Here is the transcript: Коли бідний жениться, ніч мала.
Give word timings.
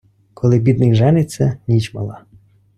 Коли 0.33 0.59
бідний 0.59 0.95
жениться, 0.95 1.57
ніч 1.67 1.93
мала. 1.93 2.23